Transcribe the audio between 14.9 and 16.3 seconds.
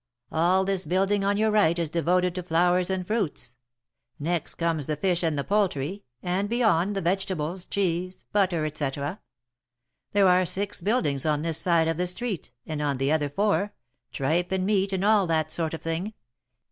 and all that sort of thing."